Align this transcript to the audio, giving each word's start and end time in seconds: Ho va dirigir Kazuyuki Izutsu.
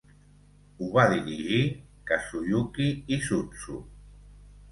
Ho 0.79 0.85
va 0.93 1.03
dirigir 1.09 1.59
Kazuyuki 2.11 2.87
Izutsu. 3.17 3.77